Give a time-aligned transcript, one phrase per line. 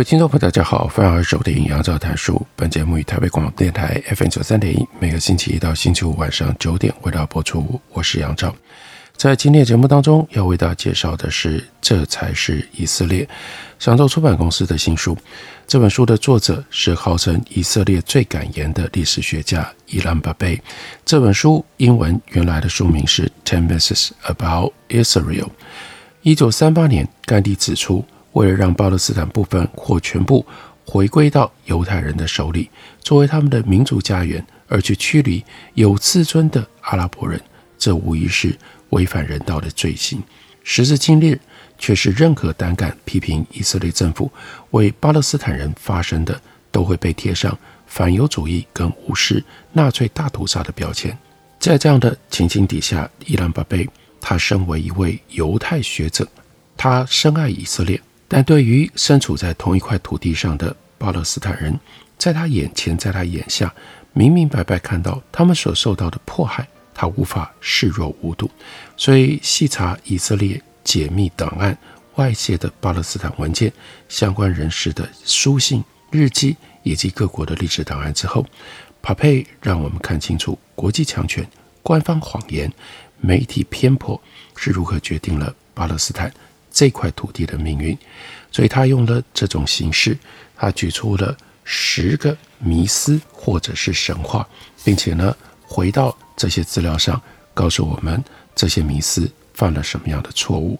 [0.00, 2.40] 位听众朋友，大家好，欢迎收听杨照谈书。
[2.56, 7.78] 本节目于台北广播电台 FM 九三点一，每个星期一到星期五晚上九点为大家播出。
[7.90, 8.56] 我是杨照，
[9.14, 13.24] 在今天的节目当中，要为大家介绍的是《这才是以色列》，
[13.78, 15.14] 商周出版公司的新书。
[15.66, 20.58] 这本书的作者是号称以色列最敢言的历史学家伊兰巴贝。
[21.04, 25.44] 这本书英文原来的书名是《Ten Myths About Israel》。
[26.22, 28.02] 一九三八年，甘地指出。
[28.32, 30.46] 为了让巴勒斯坦部分或全部
[30.84, 37.40] 回归到犹太人的手里，作为他们的民族家园，而去驱离有自尊的阿拉伯人，
[37.78, 38.56] 这无疑是
[38.90, 40.22] 违反人道的罪行。
[40.62, 41.40] 时至今日，
[41.78, 44.30] 却是任何胆敢批评以色列政府
[44.70, 49.42] 为巴勒斯坦人发声的，都会被贴上反犹主义跟无视
[49.72, 51.16] 纳粹大屠杀的标签。
[51.58, 53.88] 在这样的情形底下，伊兰巴贝
[54.20, 56.26] 他身为一位犹太学者，
[56.76, 58.00] 他深爱以色列。
[58.32, 61.76] 但对于身处在同一块土地上的巴勒斯坦人，
[62.16, 63.74] 在他眼前，在他眼下，
[64.12, 68.48] 明明白白看到他们所受到的迫害，他无法视若无睹。
[68.96, 71.76] 所以，细查以色列解密档案、
[72.14, 73.72] 外泄的巴勒斯坦文件、
[74.08, 75.82] 相关人士的书信、
[76.12, 78.46] 日记以及各国的历史档案之后，
[79.02, 81.44] 帕佩让我们看清楚国际强权、
[81.82, 82.72] 官方谎言、
[83.18, 84.22] 媒体偏颇
[84.54, 86.32] 是如何决定了巴勒斯坦。
[86.70, 87.96] 这块土地的命运，
[88.52, 90.16] 所以他用了这种形式，
[90.56, 94.46] 他举出了十个迷思或者是神话，
[94.84, 97.20] 并且呢，回到这些资料上，
[97.52, 98.22] 告诉我们
[98.54, 100.78] 这些迷思犯了什么样的错误。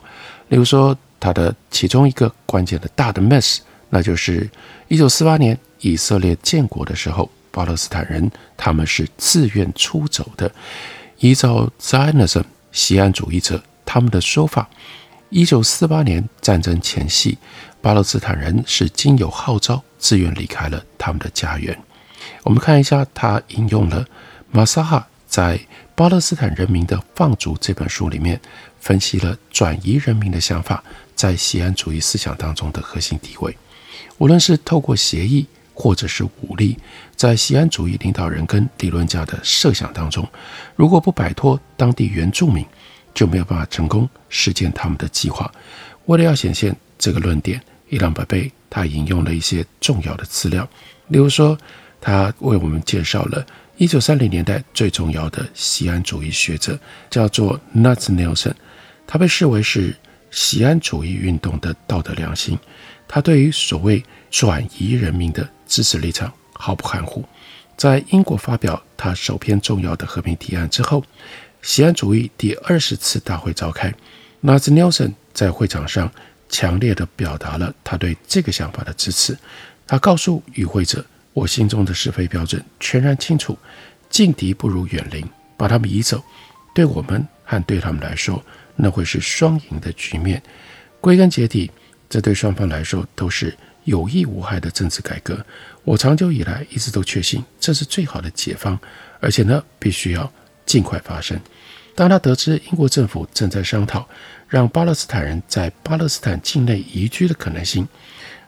[0.49, 3.59] 例如说，他的其中一个关键的大的 mess，
[3.89, 4.49] 那就是
[4.89, 10.51] 一九四八年以色列建国的时候，巴勒斯坦人他们是自愿出走的。
[11.19, 14.69] 依照 Zionism 锡安主义者他们的说法。
[15.31, 17.39] 一九四八年战争前夕，
[17.81, 21.79] 巴勒斯坦人是经由号召自愿离开了他们的家园。
[22.43, 24.05] 我们看一下，他引用了
[24.51, 25.57] 马萨哈在
[25.95, 28.41] 《巴勒斯坦人民的放逐》这本书里面
[28.81, 30.83] 分析了转移人民的想法
[31.15, 33.57] 在锡安主义思想当中的核心地位。
[34.19, 36.77] 无论是透过协议或者是武力，
[37.15, 40.29] 在锡安主义领导人跟理论家的设想当中，
[40.75, 42.67] 如果不摆脱当地原住民，
[43.15, 45.50] 就没有办法成功实践他们的计划。
[46.06, 50.69] 为了要显现这个论点，伊朗白贝他引用了一些重要的资料，
[51.09, 51.56] 例如说，
[52.00, 53.44] 他为我们介绍了
[53.78, 56.78] 1930年代最重要的锡安主义学者，
[57.10, 58.54] 叫做 Nats Nelson，
[59.06, 59.97] 他被视为是
[60.31, 62.59] 锡安主义运动的道德良心。
[63.06, 67.25] 他对于所谓转移人民的支持立场毫不含糊。
[67.77, 71.04] 在英国发表他首篇重要的和平提案之后。
[71.62, 73.93] 西安主义第二十次大会召开
[74.43, 76.10] ，Nats Nelson 在会场上
[76.48, 79.37] 强烈地表达了他对这个想法的支持。
[79.87, 81.04] 他告诉与会者
[81.34, 83.59] ：“我心中的是非标准全然清楚，
[84.09, 85.28] 近敌不如远邻，
[85.59, 86.22] 把他们移走，
[86.75, 88.42] 对我们和对他们来说，
[88.77, 90.42] 那会是双赢的局面。
[91.00, 91.71] 归根结底，
[92.09, 93.54] 这对双方来说都是
[93.84, 95.44] 有益无害的政治改革。
[95.84, 98.78] 我长久以来一直都确信这是最好的解方，
[99.21, 100.32] 而且呢，必须要。”
[100.71, 101.37] 尽快发生。
[101.97, 104.09] 当他得知英国政府正在商讨
[104.47, 107.89] 让巴勒斯坦人在巴勒斯坦境内移居的可能性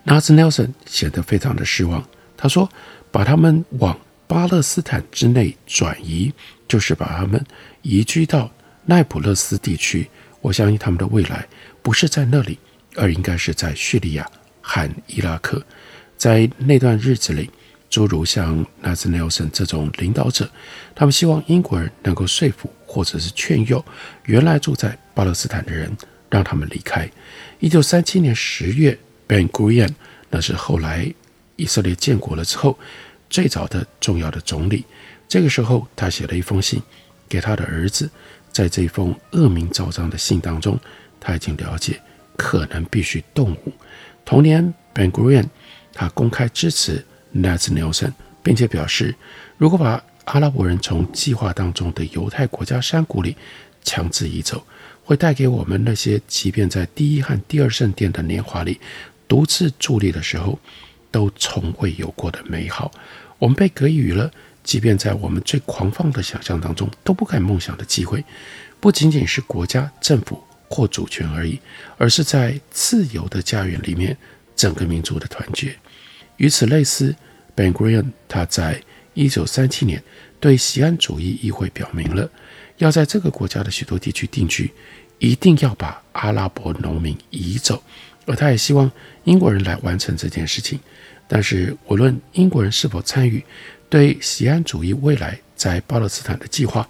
[0.07, 2.07] ，Nats Nelson 显得非常的失望。
[2.37, 2.71] 他说
[3.11, 3.99] ：“把他们往
[4.29, 6.33] 巴勒斯坦之内转移，
[6.69, 7.45] 就是把他们
[7.83, 8.49] 移居到
[8.85, 10.09] 奈普勒斯地区。
[10.41, 11.45] 我相信他们的未来
[11.83, 12.57] 不是在那里，
[12.95, 14.31] 而应该是在叙利亚
[14.61, 15.61] 和伊拉克。
[16.17, 17.51] 在那段日子里。”
[17.93, 20.51] 诸如像纳兹尼尔森这种领导者，
[20.95, 23.85] 他们希望英国人能够说服或者是劝诱
[24.25, 25.95] 原来住在巴勒斯坦的人，
[26.31, 27.07] 让他们离开。
[27.61, 28.99] 一九三七年十月
[29.29, 29.91] ，Ben Gurion，
[30.31, 31.13] 那是后来
[31.57, 32.79] 以色列建国了之后
[33.29, 34.87] 最早的重要的总理。
[35.29, 36.81] 这个时候，他写了一封信
[37.29, 38.09] 给他的儿子，
[38.51, 40.81] 在这封恶名昭彰的信当中，
[41.21, 42.01] 他已经了解
[42.39, 43.73] 可能必须动武。
[44.25, 45.49] 同年，Ben Gurion，
[45.93, 47.05] 他公开支持。
[47.35, 48.13] Nats Nelson，
[48.43, 49.15] 并且表示，
[49.57, 53.37] 如果把阿拉伯人从计划当中的犹太国家山谷里
[53.83, 54.65] 强制移走，
[55.05, 58.81] 会带给我们那些即便在第一和第二圣殿的年华里
[59.27, 60.59] 独自伫立的时候，
[61.11, 62.93] 都从未有过的美好。
[63.39, 64.31] 我们被给予了，
[64.63, 68.25] 即便在我们最狂放的想象当中都不敢梦想的机会，
[68.79, 71.59] 不仅仅是国家、政府或主权而已，
[71.99, 74.17] 而是在自由的家园里面，
[74.55, 75.75] 整个民族的团结。
[76.43, 77.15] 与此类似
[77.55, 78.83] ，Ben Gurion 他在
[79.15, 80.03] 一九三七年
[80.41, 82.29] 对锡安主义议会表明了，
[82.79, 84.73] 要在这个国家的许多地区定居，
[85.21, 87.81] 一定要把阿拉伯农民移走，
[88.27, 88.91] 而他也希望
[89.23, 90.81] 英国人来完成这件事情。
[91.29, 93.41] 但是，无论英国人是否参与
[93.89, 96.89] 对锡安主义未来在巴勒斯坦的计划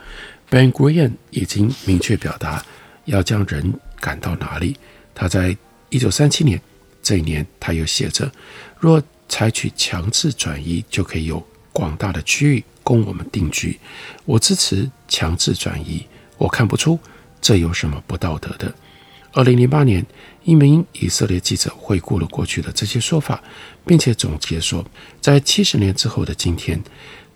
[0.48, 2.64] ，Ben Gurion 已经明确表达
[3.04, 3.70] 要将人
[4.00, 4.78] 赶到哪里。
[5.14, 5.54] 他在
[5.90, 6.58] 一九三七年
[7.02, 8.32] 这一年，他又写着：
[8.80, 9.02] 若
[9.32, 11.42] 采取强制转移，就可以有
[11.72, 13.80] 广大的区域供我们定居。
[14.26, 16.04] 我支持强制转移，
[16.36, 17.00] 我看不出
[17.40, 18.74] 这有什么不道德的。
[19.32, 20.04] 二零零八年，
[20.44, 23.42] 一名以色列记者回顾了过去的这些说法，
[23.86, 24.84] 并且总结说，
[25.18, 26.78] 在七十年之后的今天，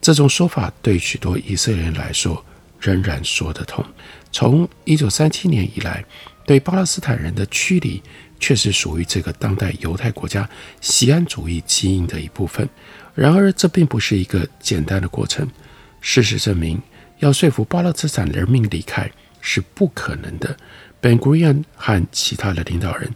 [0.02, 2.44] 这种说法对许多以色列人来说
[2.78, 3.82] 仍然说得通。
[4.30, 6.04] 从一九三七年以来，
[6.44, 8.02] 对巴勒斯坦人的驱离，
[8.38, 10.48] 确实属于这个当代犹太国家
[10.80, 12.68] 锡安主义基因的一部分。
[13.14, 15.48] 然而，这并不是一个简单的过程。
[16.00, 16.80] 事实证明，
[17.18, 19.10] 要说服巴勒斯坦人民离开
[19.40, 20.56] 是不可能的。
[21.00, 23.10] Ben Gurion 和其他的领导人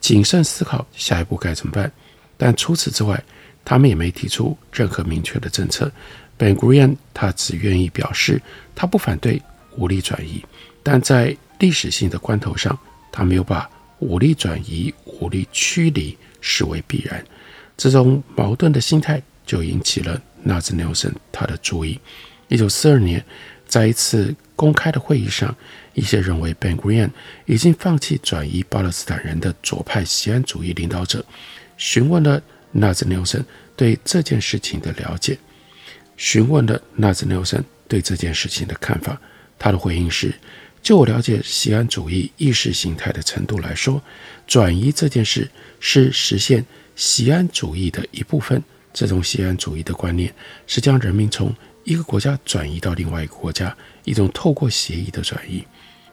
[0.00, 1.90] 谨慎思考下一步该怎么办，
[2.36, 3.22] 但除此之外，
[3.64, 5.90] 他们也没提出任何明确的政策。
[6.36, 8.42] Ben Gurion 他只愿意表示
[8.74, 9.40] 他不反对
[9.76, 10.44] 武力转移，
[10.82, 12.76] 但在历史性的关头上，
[13.12, 17.24] 他没有把武力转移、武力驱离视为必然。
[17.76, 21.98] 这种矛盾的心态就引起了纳兹尼森他的注意。
[22.48, 23.24] 一九四二年，
[23.66, 25.54] 在一次公开的会议上，
[25.94, 27.10] 一些认为 Ben Gurion
[27.46, 31.24] 已经放弃转移巴勒斯坦人的左派锡安主义领导者，
[31.76, 32.40] 询问了
[32.72, 33.44] 纳兹尼尔森
[33.74, 35.38] 对这件事情的了解，
[36.16, 39.20] 询问了纳兹尼尔森对这件事情的看法。
[39.58, 40.34] 他的回应是：
[40.84, 44.02] 就我了解锡安主义意识形态的程度来说，
[44.46, 45.50] 转移这件事
[45.80, 46.62] 是实现
[46.94, 48.62] 锡安主义的一部分。
[48.92, 50.32] 这种锡安主义的观念
[50.66, 51.52] 是将人民从
[51.84, 55.64] 一个国家转移到另外一个国家，一种透过协议的转移。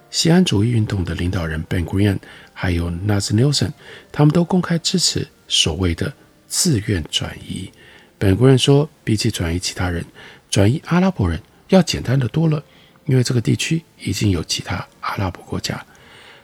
[0.10, 2.18] 锡安主义运动的领导人 Ben Gurion
[2.54, 3.74] 还有 Nathan Nelson，
[4.10, 6.14] 他们都公开支持所谓的
[6.48, 7.70] 自愿转移。
[8.18, 10.06] Ben Gurion 说，比起转移其他人，
[10.50, 12.64] 转移阿拉伯人要简单得多了，
[13.06, 15.84] 因为这个地区已经有其他阿拉伯国家。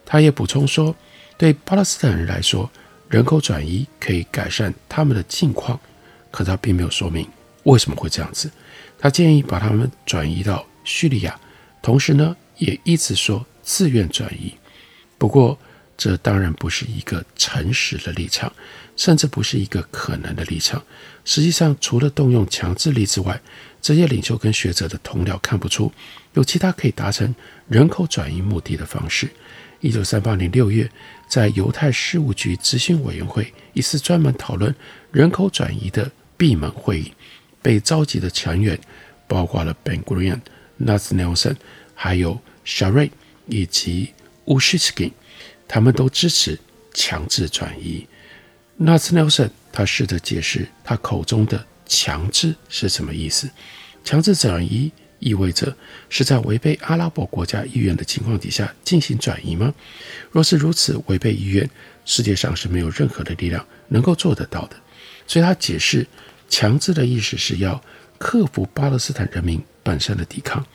[0.05, 0.95] 他也补充说，
[1.37, 2.69] 对巴勒斯坦人来说，
[3.09, 5.79] 人口转移可以改善他们的境况，
[6.31, 7.27] 可他并没有说明
[7.63, 8.49] 为什么会这样子。
[8.99, 11.39] 他建议把他们转移到叙利亚，
[11.81, 13.45] 同时呢，也一直说。
[13.69, 14.53] 自愿转移，
[15.17, 15.59] 不过
[15.97, 18.49] 这当然不是一个诚实的立场，
[18.95, 20.81] 甚至不是一个可能的立场。
[21.25, 23.37] 实际上，除了动用强制力之外，
[23.81, 25.91] 这些领袖跟学者的同僚看不出
[26.37, 27.35] 有其他可以达成
[27.67, 29.27] 人口转移目的的方式。
[29.81, 30.89] 一九三八年六月，
[31.27, 34.73] 在犹太事务局执行委员会一次专门讨论
[35.11, 37.11] 人口转移的闭门会议，
[37.61, 38.79] 被召集的成员
[39.27, 40.39] 包括了 Ben Gurion、
[40.79, 41.55] Nathan Nelson，
[41.93, 43.11] 还有 Sharet。
[43.49, 44.11] 以及
[44.45, 45.13] Ushiskin，，
[45.69, 46.59] 他们都支持
[46.93, 48.05] 强制转移。
[48.75, 53.49] 纳兹尼森他试着解释他口中的强制是什么意思？
[54.03, 55.75] 强制转移意味着
[56.09, 59.73] 是在违背阿拉伯国家意愿的情况底下进行转移吗？
[60.31, 61.69] 若是如此，违背意愿，
[62.05, 64.75] 世界上是没有任何的力量能够做得到的。
[65.25, 66.05] 所以他解释，
[66.47, 67.81] 强制的意思是要
[68.17, 70.65] 克服巴勒斯坦人民本身的抵抗。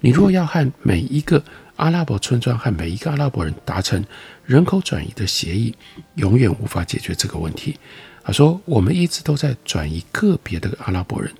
[0.00, 1.42] 你若要和每一个
[1.76, 4.04] 阿拉伯村庄和每一个阿拉伯人达成
[4.44, 5.74] 人口转移的协议，
[6.16, 7.76] 永远无法解决这个问题。
[8.24, 11.32] 他说：“我们一直都在转移个别的阿拉伯人，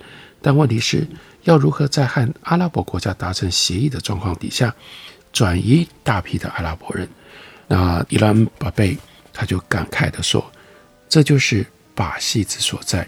[0.43, 1.07] 但问题是
[1.43, 4.75] 要如何在和阿拉伯国家达成协议的状况底下
[5.31, 7.09] 转移大批的阿拉伯人？”
[7.67, 8.95] 那伊兰巴贝
[9.31, 10.51] 他就感慨地说
[11.09, 13.07] ：“这就是把戏之所在。”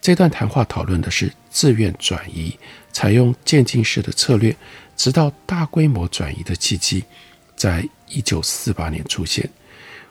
[0.00, 2.56] 这段谈话讨论的是自愿转移，
[2.92, 4.56] 采用渐进式的策略。
[4.96, 7.04] 直到大规模转移的契机，
[7.54, 9.48] 在一九四八年出现。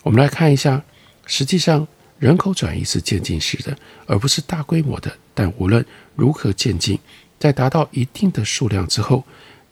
[0.02, 0.82] 我们来看一下，
[1.26, 1.86] 实际上
[2.20, 5.16] 人口转移是渐进式的，而不是大规模的。
[5.34, 7.00] 但无论如何渐进，
[7.40, 9.24] 在达到一定的数量之后，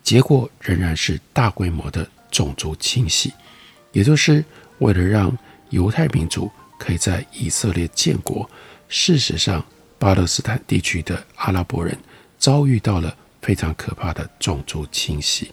[0.04, 3.34] 结果仍然是大规模的种族清洗，
[3.92, 4.44] 也就是
[4.80, 5.38] 为了让
[5.70, 8.50] 犹太民族可以在以色列建国。
[8.88, 9.66] 事实上，
[9.98, 11.98] 巴勒斯坦地区的阿拉伯人
[12.38, 13.16] 遭遇到了。
[13.42, 15.52] 非常可怕的种族清洗。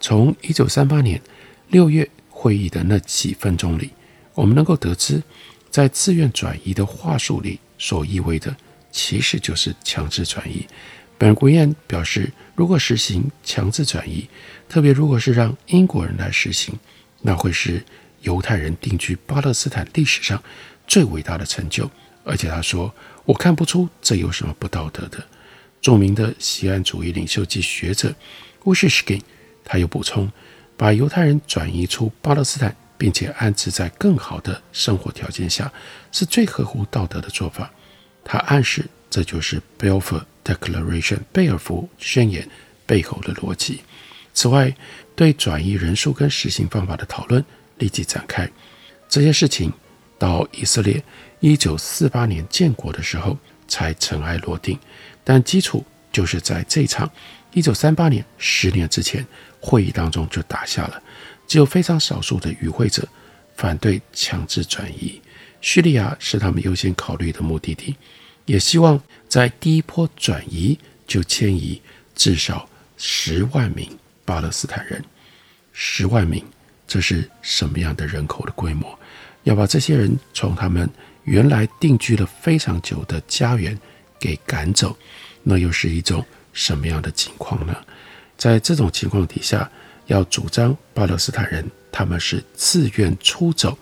[0.00, 1.22] 从一九三八年
[1.68, 3.90] 六月会议的那几分钟里，
[4.34, 5.22] 我们能够得知，
[5.70, 8.54] 在自愿转移的话术里所意味的，
[8.90, 10.66] 其实就是强制转移。
[11.16, 14.26] 本国宴表示，如果实行强制转移，
[14.68, 16.74] 特别如果是让英国人来实行，
[17.20, 17.84] 那会是
[18.22, 20.42] 犹太人定居巴勒斯坦历史上
[20.86, 21.90] 最伟大的成就。
[22.24, 22.92] 而且他说，
[23.24, 25.22] 我看不出这有什么不道德的。
[25.80, 28.14] 著名的锡安主义领袖及学者
[28.64, 29.22] 乌什什金，
[29.64, 30.30] 他又补充，
[30.76, 35.72] 把犹太人转移出巴勒斯坦，并且安置在更好的生活条件下，
[36.12, 37.70] 是最合乎道德的做法。
[38.22, 42.46] 他暗示这就是 Balfour Declaration 贝尔福宣言
[42.84, 43.80] 背后的逻辑。
[44.34, 44.76] 此外，
[45.16, 47.42] 对转移人数跟实行方法的讨论
[47.78, 48.46] 立即展开。
[49.08, 49.72] 这些事情
[50.18, 51.02] 到以色列
[51.40, 53.34] 一九四八年建国的时候
[53.66, 54.78] 才尘埃落定，
[55.24, 57.10] 但基础就是在这场
[57.52, 59.26] 一九三八年十年之前
[59.58, 61.02] 会议当中就打下了。
[61.50, 63.08] 只有非常少数的与会者
[63.56, 65.20] 反对强制转移，
[65.60, 67.96] 叙利亚是他们优先考虑的目的地。
[68.46, 70.78] 也希望在第一波转移
[71.08, 71.82] 就迁移
[72.14, 75.04] 至少十万名巴勒斯坦人。
[75.72, 76.40] 十万名，
[76.86, 78.96] 这是什么样的人口的规模？
[79.42, 80.88] 要把这些人从他们
[81.24, 83.76] 原来定居了非常久的家园
[84.20, 84.96] 给赶走，
[85.42, 87.74] 那又是一种什么样的情况呢？
[88.36, 89.68] 在这种情况底下，
[90.10, 93.78] 要主张巴勒斯坦人他们是自愿出走，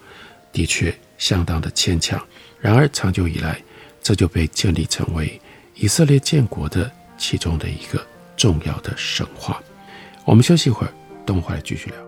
[0.52, 2.23] 的确相当的牵强。
[2.61, 3.58] 然而，长久以来，
[4.02, 5.40] 这就被建立成为
[5.75, 8.06] 以色列建国的其中的一个
[8.37, 9.62] 重要的神话。
[10.26, 10.92] 我们休息一会儿，
[11.25, 12.08] 等会儿继续聊。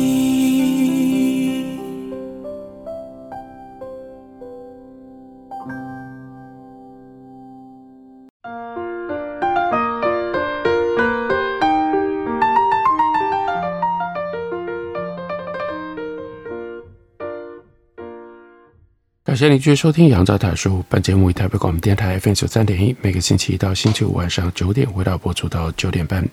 [19.31, 20.79] 感谢您继续收听《杨照谈书》。
[20.89, 26.27] 本节目以台北广播电台 FM 九三点一，每个星期一到星期五晚上九点，回到播出到九点半。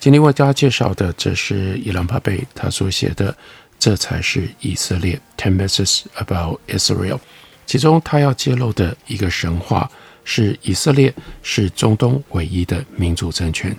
[0.00, 3.32] 今天为大家介绍的，这是伊朗帕贝他所写的
[3.78, 7.20] 《这才是以色列》（Ten Myths About Israel）。
[7.64, 9.88] 其中他要揭露的一个神话
[10.24, 13.72] 是以色列是中东唯一的民主政权。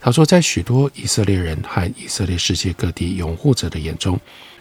[0.00, 4.18] 他说，在许多以色列人和以色列世界各地拥护者的眼中，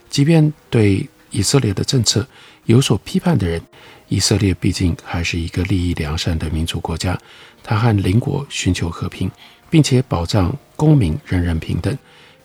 [0.09, 2.27] 即便对以色列的政策
[2.65, 3.61] 有所批判的人，
[4.07, 7.19] 以色列毕竟还是一个利益良善的民主国家。
[7.63, 9.29] 他和邻国寻求和平，
[9.69, 11.97] 并且保障公民人人平等。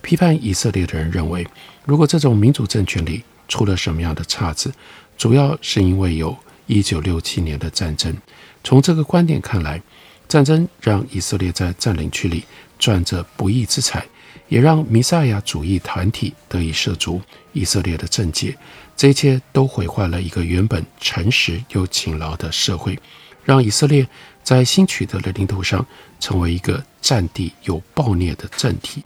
[0.03, 1.47] 批判以色列的人认为，
[1.85, 4.73] 如果这种民主政权里出了什么样的岔子，
[5.17, 6.37] 主要是因为有
[6.67, 8.17] 一九六七年的战争。
[8.63, 9.81] 从这个观点看来，
[10.29, 12.45] 战争让以色列在占领区里
[12.79, 14.07] 赚着不义之财。
[14.49, 17.21] 也让弥赛亚主义团体得以涉足
[17.53, 18.57] 以色列的政界，
[19.01, 22.99] 这一切都毁坏了一个原本诚实又勤劳的社会，
[23.43, 24.07] 让以色列
[24.45, 25.87] 在新取得的领土上
[26.21, 29.03] 成为一个占地有暴虐的政体。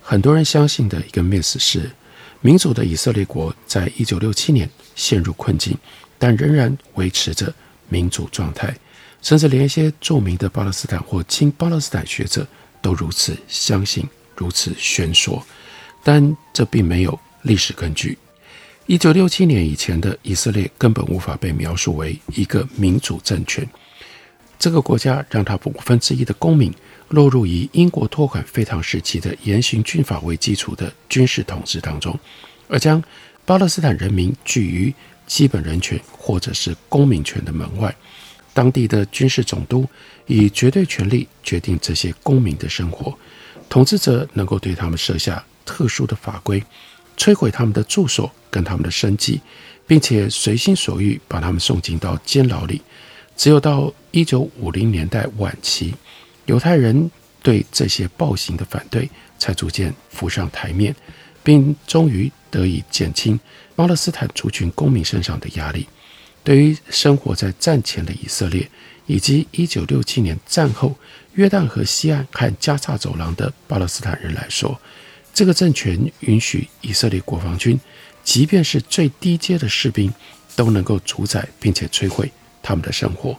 [0.00, 1.90] 很多人相信的一个 myth 是，
[2.40, 5.76] 民主的以色列国在一九六七年陷入困境，
[6.20, 7.52] 但仍然维持着
[7.88, 8.72] 民主状态，
[9.22, 12.46] 甚至连一些著名的巴勒斯坦或亲巴勒斯坦学者
[12.80, 14.08] 都如此相信。
[14.36, 15.44] 如此宣说，
[16.04, 18.16] 但这并没有历史根据。
[18.86, 23.68] 一九六七年以前的以色列根本无法被描述为一个民主政权。
[24.60, 26.72] 这个国家让他五分之一的公民
[27.08, 32.16] 落入以英国托管废唐时期的严刑峻法为基础的军事统治当中，
[32.68, 33.02] 而将
[33.44, 34.94] 巴勒斯坦人民拒于
[35.26, 37.92] 基本人权或者是公民权的门外。
[38.54, 39.84] 当地的军事总督
[40.26, 43.12] 以绝对权力决定这些公民的生活。
[43.68, 46.62] 统治者能够对他们设下特殊的法规，
[47.16, 49.40] 摧毁他们的住所跟他们的生计，
[49.86, 52.82] 并且随心所欲把他们送进到监牢里。
[53.36, 55.94] 只有到一九五零年代晚期，
[56.46, 57.10] 犹太人
[57.42, 59.08] 对这些暴行的反对
[59.38, 60.94] 才逐渐浮上台面，
[61.42, 63.38] 并终于得以减轻
[63.74, 65.86] 巴勒斯坦族群公民身上的压力。
[66.42, 68.68] 对于生活在战前的以色列，
[69.06, 70.96] 以及一九六七年战后
[71.34, 74.80] 约旦河西岸和加萨走廊的巴勒斯坦人来说，
[75.36, 77.78] 这个政权允许以色列国防军，
[78.24, 80.10] 即便是最低阶的士兵，
[80.56, 83.38] 都能够主宰并且摧毁他们的生活。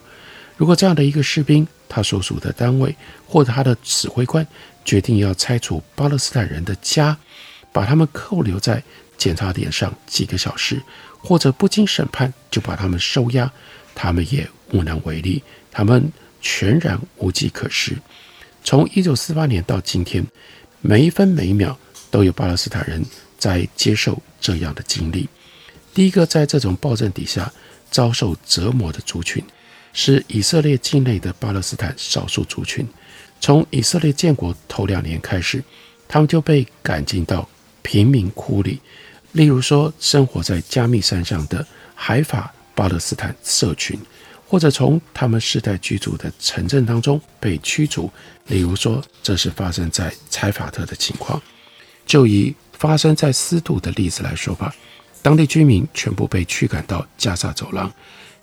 [0.57, 4.45] 如果这样的一个士兵，他所属的单位或者他的指挥官
[4.85, 7.17] 决定要拆除巴勒斯坦人的家，
[7.73, 8.83] 把他们扣留在
[9.17, 10.79] 检查点上几个小时，
[11.17, 13.51] 或者不经审判就把他们收押，
[13.95, 17.97] 他们也无能为力，他们全然无计可施。
[18.63, 20.23] 从一九四八年到今天，
[20.81, 21.75] 每一分每一秒。
[22.17, 23.05] 都有巴勒斯坦人
[23.37, 25.29] 在接受这样的经历。
[25.93, 27.53] 第一个在这种暴政底下
[27.91, 29.43] 遭受折磨的族群，
[29.93, 32.87] 是以色列境内的巴勒斯坦少数族群。
[33.39, 35.63] 从以色列建国头两年开始，
[36.07, 37.47] 他们就被赶进到
[37.83, 38.81] 贫民窟里，
[39.33, 43.95] 例如说生活在加密山上的海法巴勒斯坦社群，
[44.47, 48.11] 或者从他们世代居住的城镇当中被驱逐，
[48.47, 51.39] 例如说这是发生在柴法特的情况。
[52.07, 54.73] 就以发生在斯杜的例子来说吧，
[55.21, 57.91] 当地居民全部被驱赶到加萨走廊，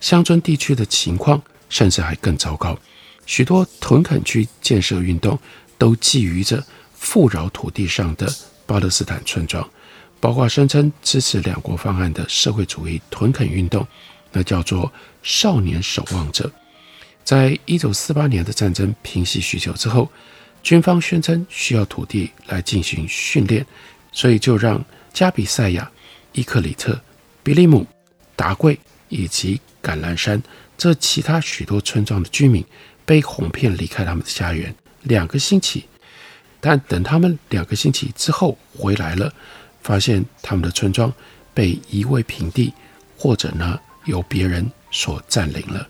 [0.01, 2.79] 乡村地区的情况甚至还更糟糕。
[3.25, 5.39] 许多屯垦区建设运动
[5.79, 6.63] 都觊觎着
[6.95, 8.31] 富饶土地上的
[8.67, 9.67] 巴勒斯坦村庄，
[10.21, 13.87] 包括声称支持两国方案的社会主义屯垦运动，
[14.31, 14.93] 那叫做
[15.23, 16.53] 少年守望者。
[17.25, 20.11] 在一九四八年的战争平息许久之后。
[20.65, 23.65] 军方宣称需要土地来进行训练，
[24.13, 25.89] 所以就让加比赛亚、
[26.33, 26.99] 伊克里特、
[27.43, 27.87] 比利姆、
[28.35, 30.43] 达贵以及橄榄山
[30.79, 32.65] 这其他许多村庄的居民
[33.05, 35.85] 被哄骗离开他们的家园两个星期。
[36.63, 39.31] 但等他们两个星期之后回来了，
[39.83, 41.13] 发现他们的村庄
[41.53, 42.73] 被夷为平地，
[43.19, 45.87] 或者呢由别人所占领了。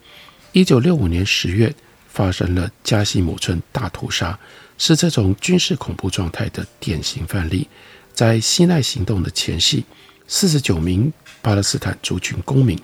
[0.51, 1.73] 一九六五年十月
[2.09, 4.37] 发生了加西姆村大屠杀。
[4.79, 7.69] 是这种军事恐怖状态的典型范例。
[8.13, 9.85] 在西奈行动的前夕，
[10.29, 12.79] 四十九名巴勒斯坦族群公民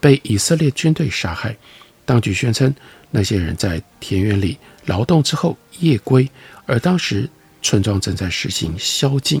[0.00, 1.56] 被以色列军队杀害。
[2.04, 2.72] 当局宣称，
[3.10, 6.30] 那些人在田园里劳动之后夜归，
[6.66, 7.28] 而当时
[7.62, 9.40] 村庄正在实行宵禁。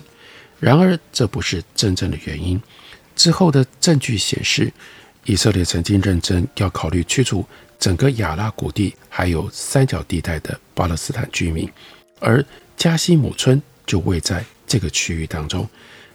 [0.58, 2.60] 然而，这不是真正的原因。
[3.14, 4.72] 之后的证据显示，
[5.24, 7.46] 以色列曾经认真要考虑驱逐
[7.78, 11.70] 整个亚拉谷地还有三角地带的巴勒斯坦居民。
[12.18, 12.44] 而
[12.76, 15.68] 加西姆村就位在这个区域当中，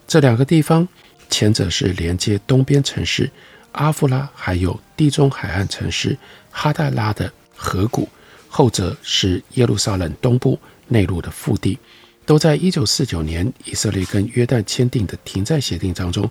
[0.08, 0.88] 这两个地方，
[1.30, 3.30] 前者是连接东边城市
[3.74, 6.18] 阿夫拉，还有地中海岸城市
[6.52, 8.08] 哈代拉的河谷；
[8.50, 11.78] 后者是耶路撒冷东部内陆的腹地，
[12.26, 16.30] 都在一九四九年以色列跟约旦签订的停战协定当中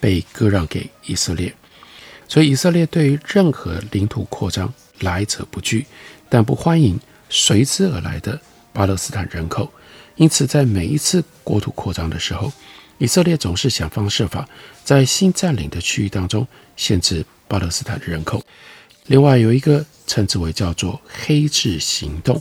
[0.00, 1.54] 被割让给以色列。
[2.26, 5.86] 所以，以色列对于任何领土扩张来者不拒，
[6.28, 8.40] 但不欢迎随之而来的。
[8.72, 9.70] 巴勒斯坦人口，
[10.16, 12.52] 因此在每一次国土扩张的时候，
[12.98, 14.48] 以色列总是想方设法
[14.84, 18.42] 在新占领的区域当中限制巴勒斯坦人口。
[19.06, 22.40] 另外有一个称之为叫做“黑字行动”，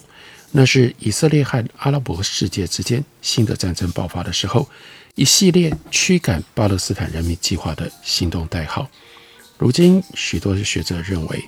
[0.51, 4.69] 那是以色列和阿拉伯世界之间新的战争爆发的时候，
[5.15, 8.87] 一系列驱赶巴勒斯坦人民计划的行动代号。
[9.57, 11.43] 如今，许多学者认为。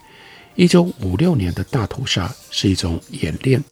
[0.55, 3.63] 一九五六年的大屠杀是一种演练，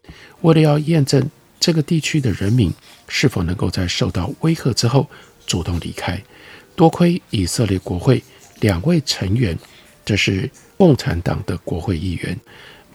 [0.42, 2.74] 为了要验证这个地区的人民
[3.08, 5.08] 是否能够在受到威吓之后
[5.46, 6.22] 主动离开。
[6.76, 8.24] 多亏以色列国会
[8.62, 9.58] 两位成员，
[10.06, 12.40] 这是共产党的国会议员，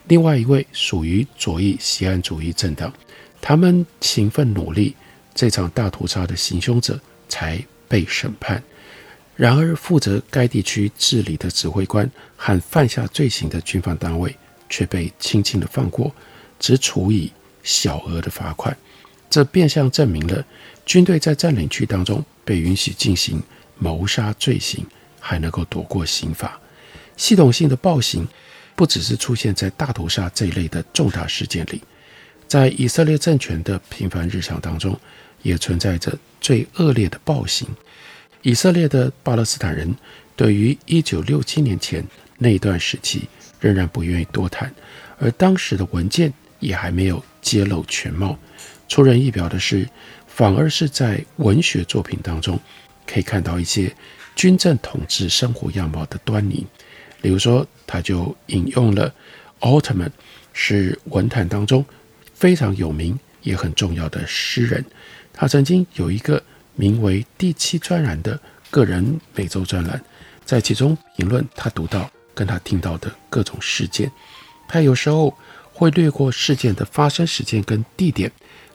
[0.08, 2.90] 另外一位属于左翼锡安主义政党，
[3.42, 4.96] 他们勤奋努力，
[5.34, 8.62] 这场大屠杀的行凶者才被审判。
[9.36, 14.34] 然而，负责该地区治理的指挥官和犯下罪行的军方单位
[14.68, 16.14] 却被轻轻的放过，
[16.60, 18.76] 只处以小额的罚款。
[19.28, 20.44] 这变相证明了
[20.86, 23.42] 军队在占领区当中被允许进行
[23.76, 24.86] 谋杀罪行，
[25.18, 26.56] 还能够躲过刑罚。
[27.16, 28.26] 系统性的暴行
[28.76, 31.82] 不只是出现在大屠杀这一类的重大事件里，
[32.46, 34.96] 在以色列政权的平凡日常当中，
[35.42, 37.66] 也存在着最恶劣的暴行。
[38.44, 39.96] 以色列的巴勒斯坦人
[40.36, 43.22] 对于一九六七年前那段时期
[43.58, 44.70] 仍然不愿意多谈，
[45.18, 46.30] 而当时的文件
[46.60, 48.38] 也还没有揭露全貌。
[48.86, 49.88] 出人意表的是，
[50.26, 52.60] 反而是在文学作品当中，
[53.06, 53.90] 可以看到一些
[54.36, 56.66] 军政统治生活样貌的端倪。
[57.22, 59.10] 比如说，他就引用了
[59.60, 60.12] 奥特曼
[60.52, 61.82] 是文坛当中
[62.34, 64.84] 非常有名也很重要的诗人。
[65.32, 66.42] 他曾经有一个
[66.76, 68.38] 名为《第七专栏》的
[68.70, 70.02] 个人每周专栏，
[70.44, 74.10] 在其中评论他读到跟他听到的各种事件。
[74.66, 75.36] 他有时候
[75.72, 78.30] 会略过事件的发生时间跟地点，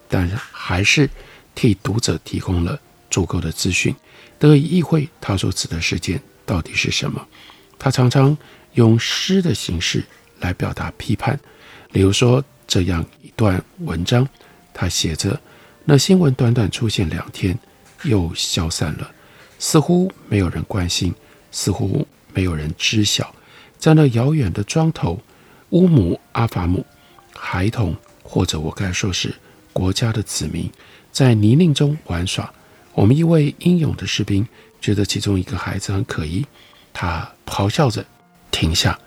[0.07, 1.09] 但还是
[1.55, 3.95] 替读者提供了足够的资讯，
[4.37, 7.27] 得以意会他所指的事件到底是什么。
[7.77, 8.37] 他常常
[8.73, 10.03] 用诗的形式
[10.39, 11.39] 来表达批判，
[11.91, 14.27] 例如说这样一段文章，
[14.73, 15.39] 他写着
[15.85, 17.57] ：“那新闻短短出现两天，
[18.03, 19.11] 又消散了，
[19.57, 21.13] 似乎没有人关心，
[21.51, 23.33] 似乎没有人知晓。
[23.77, 25.21] 在那遥远的庄头，
[25.69, 26.85] 乌姆阿法姆，
[27.33, 29.33] 孩童或者我该说是
[29.73, 30.69] 国家的子民，
[31.11, 32.51] 在泥泞中玩耍。
[32.93, 34.45] 我们一位英勇的士兵
[34.81, 36.45] 觉得其中一个孩子很可疑。”
[36.91, 38.03] 他咆哮着
[38.51, 38.99] 停下，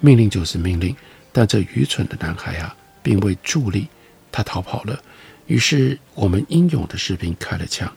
[0.00, 0.96] 命令就是命令，
[1.32, 3.88] 但这愚蠢的男孩啊，并未助力，
[4.32, 4.98] 他逃跑了。
[5.46, 7.92] 于是我们英勇的士兵开了枪，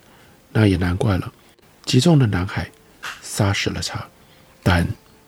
[0.52, 1.32] 那也难怪了，
[1.86, 2.70] 击中的男孩
[3.22, 4.08] 杀死了他，
[4.64, 4.88] 但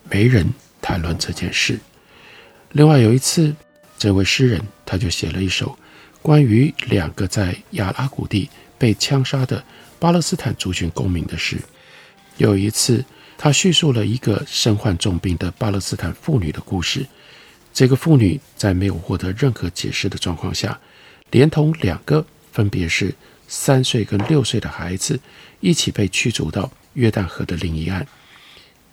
[0.09, 1.79] 没人谈论这件事。
[2.71, 3.55] 另外有一次，
[3.97, 5.77] 这位诗人他就写了一首
[6.21, 9.63] 关于两个在亚拉谷地被枪杀的
[9.99, 11.57] 巴勒斯坦族群公民的诗。
[12.37, 13.03] 有一次。
[13.43, 17.03] 他叙述了一个身患重病的巴勒斯坦妇女的故事。
[17.73, 20.79] 这个妇女在没有获得任何解释的状况下，
[21.31, 23.11] 连同两个分别是
[23.51, 25.19] 三岁跟六岁的孩子，
[25.59, 28.07] 一起被驱逐到约旦河的另一岸。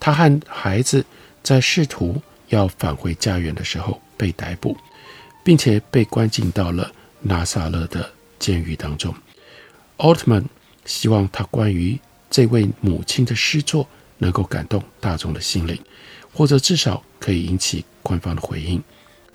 [0.00, 1.06] 他和孩子
[1.44, 4.76] 在试图要返回家园的时候被逮捕，
[5.44, 9.14] 并且被关进到了拿撒勒的监狱当中。
[9.98, 10.44] 奥特曼
[10.84, 11.96] 希望他关于
[12.28, 13.88] 这位母亲的诗作。
[14.20, 15.80] 能够感动大众的心灵，
[16.32, 18.82] 或者至少可以引起官方的回应。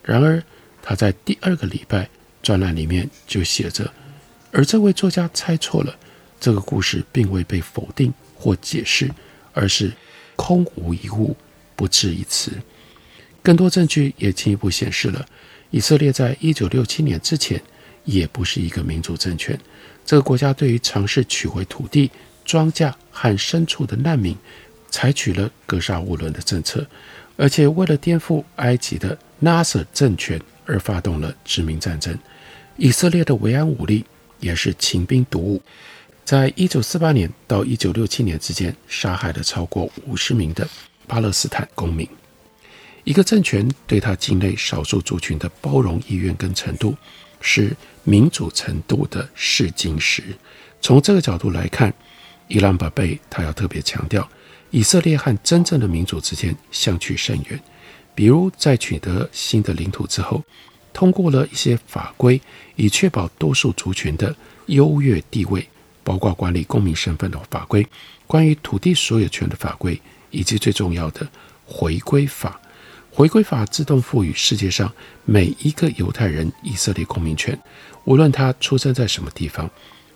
[0.04, 0.44] 然而，
[0.82, 2.10] 他在第二个礼拜
[2.42, 3.90] 专栏里面就写着，
[4.54, 5.94] 而这位作家猜错了，
[6.40, 9.10] 这个故事并未被否定或解释，
[9.52, 9.92] 而是
[10.38, 11.36] 空无一物，
[11.76, 12.52] 不置一词。
[13.42, 15.26] 更多证据也进一步显示了，
[15.72, 17.62] 以色列在一九六七年之前
[18.06, 19.60] 也不是一个民主政权。
[20.06, 22.10] 这个国家对于尝试取回土地、
[22.46, 24.38] 庄稼和牲畜的难民。
[24.92, 26.86] 采取了格杀勿论的政策，
[27.36, 32.16] 而且为了颠覆埃及的纳萨尔政权而发动了殖民战争。
[32.78, 34.06] 以色列的维安武力
[34.44, 35.62] 也是勤兵毒物，
[36.26, 40.68] 在一九四八年到一九六七年之间，杀害了超过五十名的
[41.08, 42.08] 巴勒斯坦公民。
[43.06, 46.96] 一个政权对他境内少数族群的包容意愿跟程度，
[47.40, 50.22] 是民主程度的试金石。
[50.82, 51.94] 从这个角度来看，
[52.50, 54.30] 伊朗宝贝他要特别强调。
[54.72, 57.62] 以色列和真正的民主之间相去甚远，
[58.16, 60.44] 比如在取得新的领土之后，
[60.94, 62.40] 通过了一些法规，
[62.76, 64.34] 以确保多数族群的
[64.68, 65.68] 优越地位，
[66.04, 67.86] 包括管理公民身份的法规，
[68.28, 71.28] 关于土地所有权的法规，以及最重要的
[71.66, 72.62] 回归法。
[73.12, 74.92] 回归法自动赋予世界上
[75.26, 77.60] 每一个犹太人以色列公民权，
[78.06, 79.70] 无论他出生在什么地方。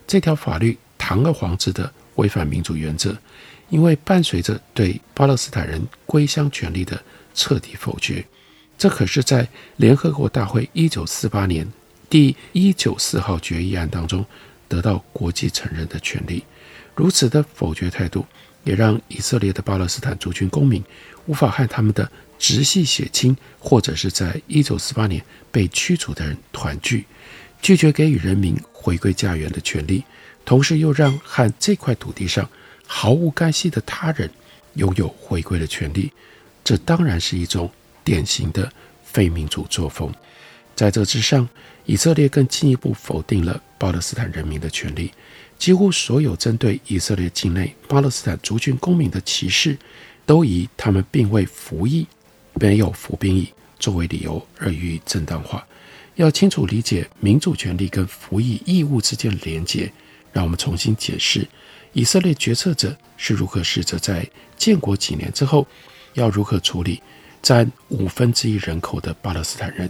[0.07, 3.15] 这条法律堂而皇之的违反民主原则。
[3.69, 7.03] 因为伴随着对巴勒斯坦人归乡权利的
[7.35, 8.25] 彻底否决，
[8.77, 11.67] 这可是在联合国大会一九四八年
[12.09, 14.25] 第一九四号决议案当中
[14.67, 16.43] 得到国际承认的权利。
[16.93, 18.25] 如此的否决态度，
[18.63, 20.83] 也让以色列的巴勒斯坦族群公民
[21.25, 27.05] 无法和他们的直系血亲或者是在一九四八年被驱逐的人团聚，
[27.61, 30.03] 拒绝给予人民回归家园的权利，
[30.45, 32.47] 同时又让和这块土地上。
[32.89, 34.31] 毫无干系的他人
[34.75, 36.09] 拥有回归的权利，
[36.63, 37.69] 这当然是一种
[38.07, 38.71] 典型的
[39.03, 40.09] 非民主作风。
[40.73, 41.45] 在这之上，
[41.83, 45.11] 以色列更进一步否定了巴勒斯坦人民的权利。
[45.57, 49.77] 几乎所有针对以色列境内巴勒斯坦族群公民的歧视，
[50.25, 52.07] 都以他们并未服役、
[52.53, 55.67] 没有服兵役作为理由而予以正当化。
[56.15, 59.91] 要清楚理解民主权利跟服役义务之间的连结，
[60.31, 61.45] 让我们重新解释。
[61.91, 65.67] 以色列决策者是如何试着在建国几年之后，
[66.13, 67.01] 要如何处理
[67.47, 69.89] 占五分之一人口的巴勒斯坦人？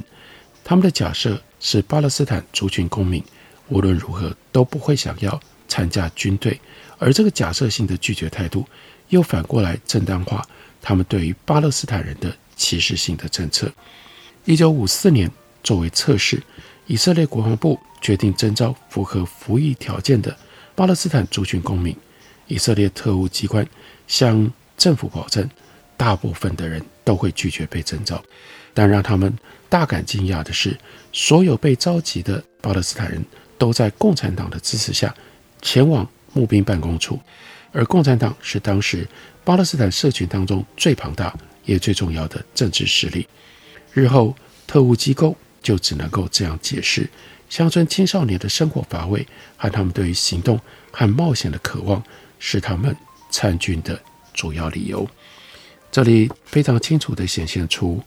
[0.63, 3.23] 他们的假设是巴勒斯坦族群公民
[3.69, 6.61] 无论如何都不会想要参加军队，
[6.99, 8.63] 而这个假设性的拒绝态度，
[9.09, 10.47] 又反过来正当化
[10.83, 13.73] 他们对于巴勒斯坦人的歧视性的政策。
[14.45, 15.27] 一九五四年，
[15.63, 16.43] 作为测试，
[16.85, 20.37] 以色列国防部决定征召符合服役条件的。
[20.75, 21.97] 巴勒斯坦族群公民，
[22.45, 23.67] 以色列特务机关
[24.07, 25.49] 向政府保证，
[25.97, 28.21] 大部分的人都会拒绝被征召。
[28.73, 29.33] 但让他们
[29.69, 30.77] 大感惊讶的是，
[31.13, 33.23] 所有被召集的巴勒斯坦人
[33.57, 35.15] 都在共产党的支持下
[35.61, 37.17] 前往募兵办公处，
[37.71, 39.07] 而共产党是当时
[39.45, 43.25] 巴勒斯坦社群当中最庞大也最重要的政治势力。
[43.93, 44.35] 日后
[44.67, 47.09] 特务机构就只能够这样解释：
[47.49, 50.59] 乡村青少年的生活乏味和他们对于行动
[50.91, 52.03] 和冒险的渴望，
[52.37, 52.95] 是他们
[53.31, 53.99] 参军的
[54.33, 55.09] 主要理由。
[55.97, 57.99] 这里非常清楚地显现出。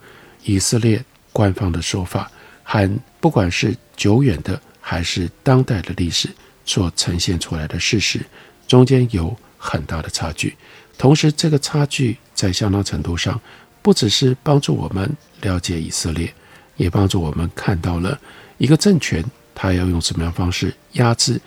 [0.44, 2.30] 以色列官方的说法
[2.62, 6.28] 和不管是久远的还是当代的历史
[6.64, 8.24] 所呈现出来的事实
[8.68, 10.56] 中间有很大的差距。
[10.96, 13.40] 同时，这个差距在相当程度上
[13.82, 16.32] 不只是帮助我们了解以色列，
[16.76, 18.16] 也帮助我们看到了
[18.58, 19.20] 一个政权
[19.52, 21.40] 它要用什么样方式压制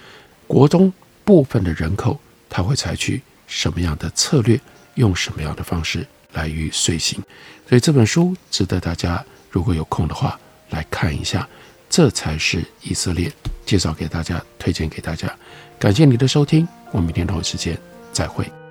[0.45, 0.91] 国中
[1.23, 4.59] 部分的人口，它会采取什么样的策略，
[4.95, 7.23] 用什么样的方式来予以遂行。
[7.67, 11.47] 所以这本书值得大家，如果有空的话来看一下。
[11.89, 13.31] 这才是以色列，
[13.67, 15.31] 介绍给大家，推荐给大家。
[15.77, 17.77] 感谢你的收听，我们明天同一时间
[18.11, 18.62] 再会。